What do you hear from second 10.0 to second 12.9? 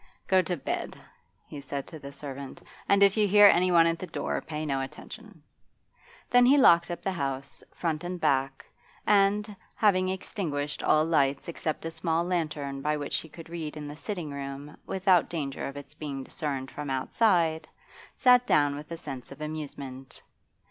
extinguished all lights except a small lantern